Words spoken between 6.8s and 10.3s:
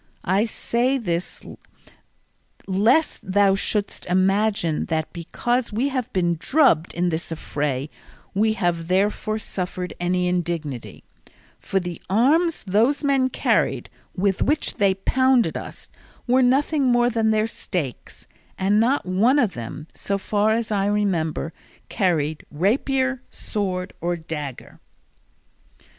in this affray we have therefore suffered any